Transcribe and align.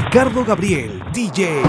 Ricardo 0.00 0.44
Gabriel, 0.44 1.02
DJ. 1.10 1.60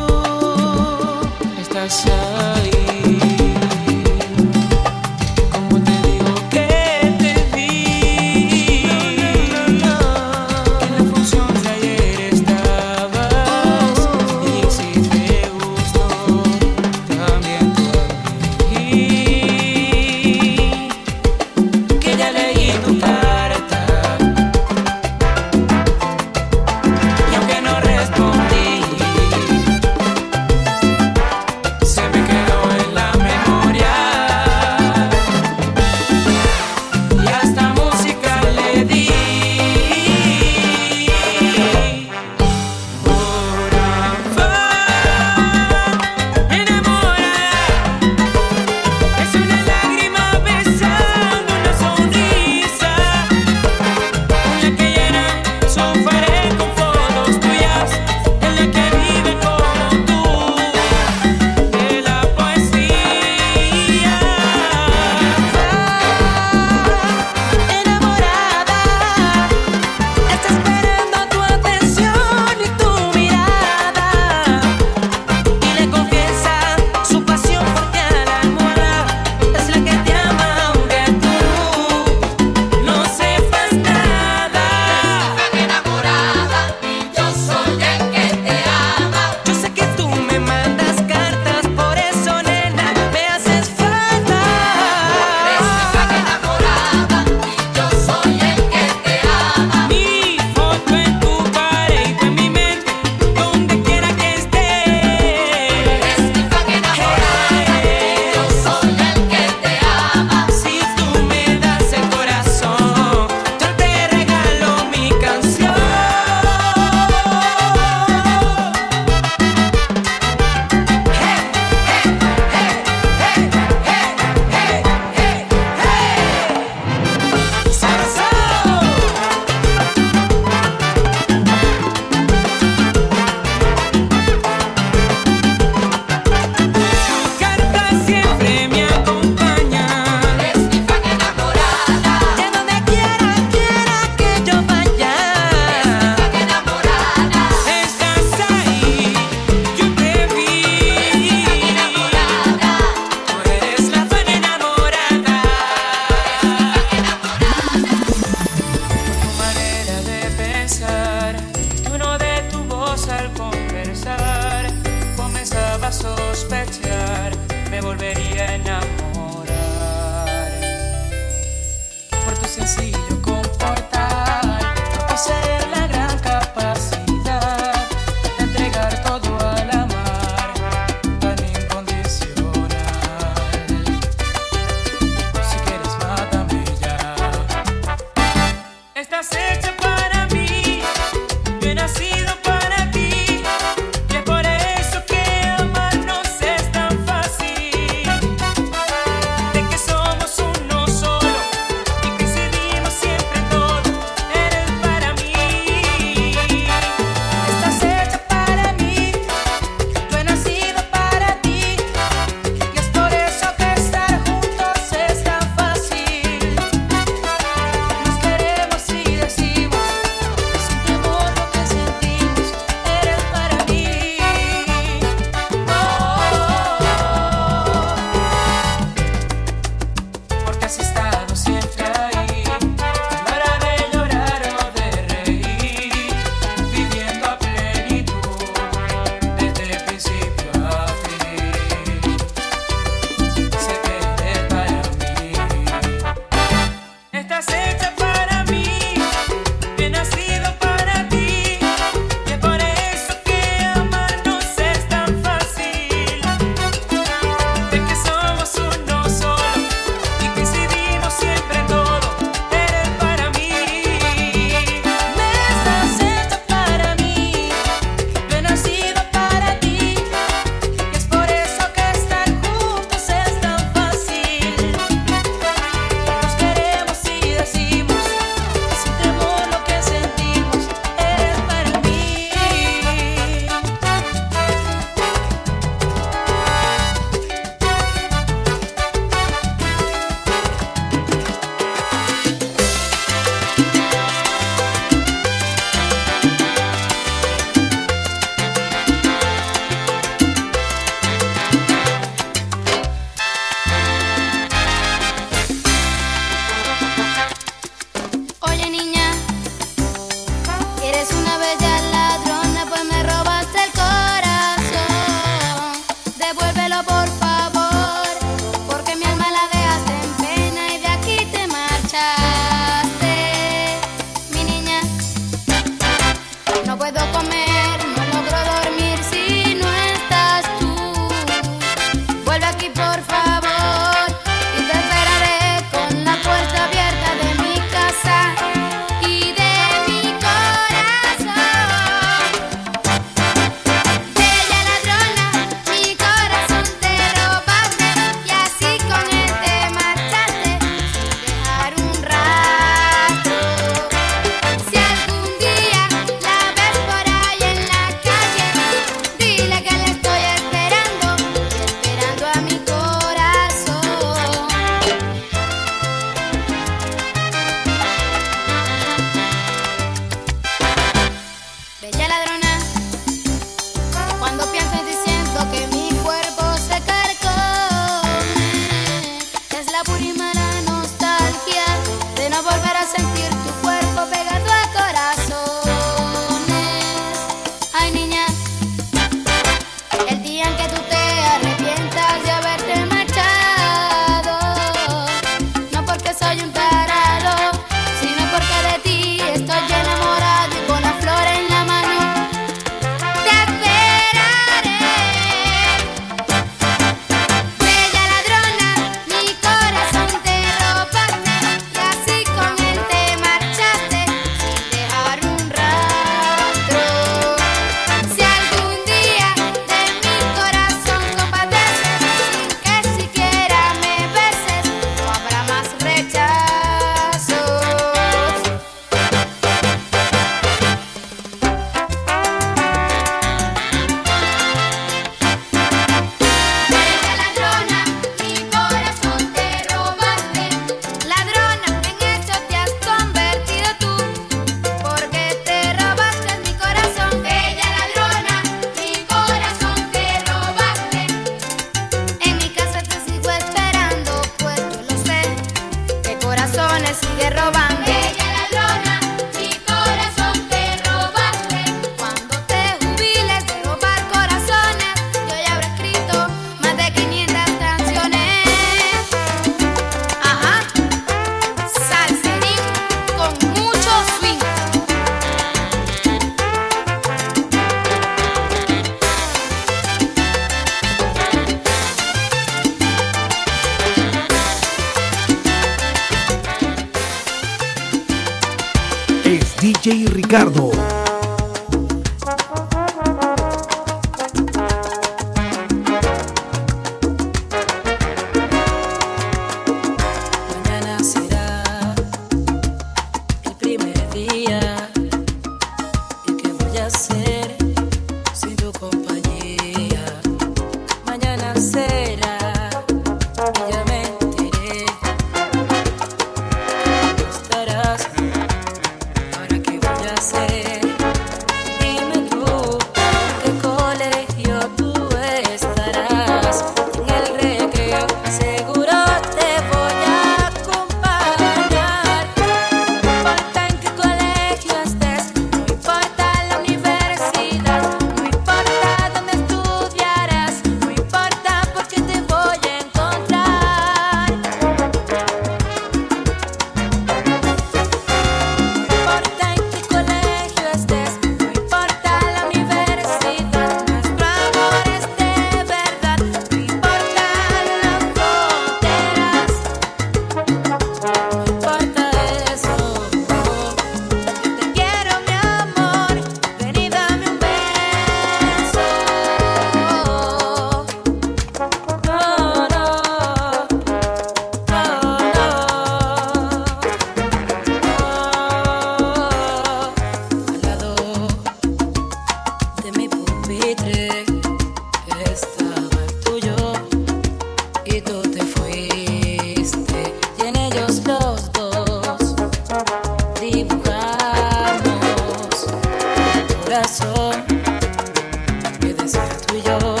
Tú 599.47 599.55
y 599.55 599.61
yo. 599.63 600.00